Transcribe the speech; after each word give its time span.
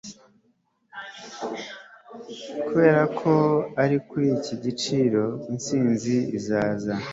Kubera 2.65 3.03
ko 3.19 3.33
ari 3.83 3.97
kuri 4.07 4.27
iki 4.37 4.53
giciro 4.63 5.23
intsinzi 5.51 6.15
izaza 6.37 6.93